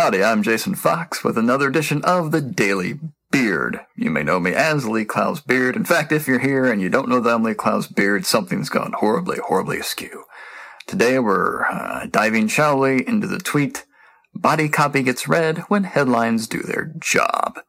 [0.00, 2.98] Howdy, I'm Jason Fox with another edition of the Daily
[3.30, 3.80] Beard.
[3.94, 5.76] You may know me as Lee Clow's Beard.
[5.76, 8.70] In fact, if you're here and you don't know that I'm Lee Clow's Beard, something's
[8.70, 10.24] gone horribly, horribly askew.
[10.86, 13.84] Today we're uh, diving shallowly into the tweet,
[14.34, 17.60] Body copy gets read when headlines do their job.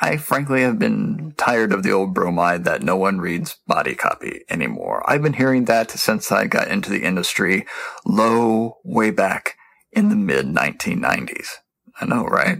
[0.00, 4.40] I frankly have been tired of the old bromide that no one reads body copy
[4.50, 5.08] anymore.
[5.08, 7.64] I've been hearing that since I got into the industry
[8.04, 9.54] low way back
[9.92, 11.50] in the mid 1990s.
[12.00, 12.58] I know, right?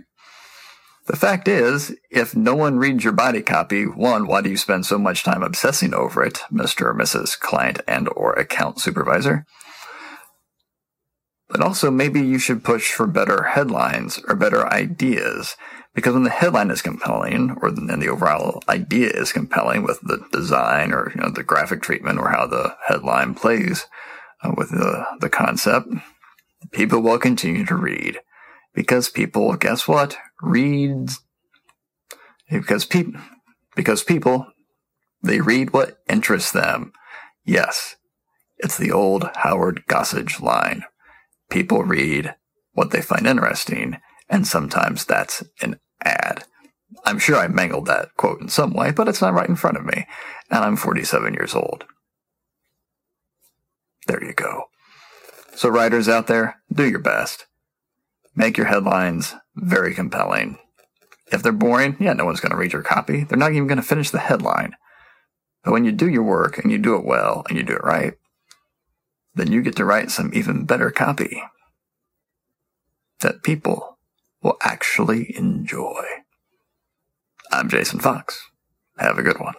[1.07, 4.87] The fact is, if no one reads your body copy, one, why do you spend
[4.87, 6.87] so much time obsessing over it, Mr.
[6.87, 7.39] or Mrs.
[7.39, 9.47] Client and or account supervisor?
[11.49, 15.57] But also maybe you should push for better headlines or better ideas.
[15.95, 20.27] Because when the headline is compelling, or then the overall idea is compelling with the
[20.33, 23.87] design or you know, the graphic treatment or how the headline plays
[24.43, 25.87] uh, with the, the concept,
[26.73, 28.19] people will continue to read
[28.77, 30.17] because people, guess what?
[30.41, 31.21] Reads
[32.49, 33.21] because people,
[33.75, 34.47] because people,
[35.23, 36.93] they read what interests them.
[37.45, 37.97] Yes,
[38.59, 40.85] it's the old Howard Gossage line.
[41.51, 42.35] People read
[42.73, 46.45] what they find interesting, and sometimes that's an ad.
[47.05, 49.77] I'm sure I mangled that quote in some way, but it's not right in front
[49.77, 50.07] of me,
[50.51, 51.85] and I'm 47 years old.
[54.07, 54.65] There you go.
[55.55, 57.47] So, writers out there, do your best.
[58.37, 60.59] Make your headlines very compelling.
[61.33, 63.25] If they're boring, yeah, no one's going to read your copy.
[63.25, 64.77] They're not even going to finish the headline.
[65.65, 67.83] But when you do your work and you do it well and you do it
[67.83, 68.15] right,
[69.35, 71.43] then you get to write some even better copy
[73.21, 73.99] that people
[74.43, 76.05] will actually enjoy.
[77.51, 78.51] I'm Jason Fox.
[78.99, 79.55] Have a good one.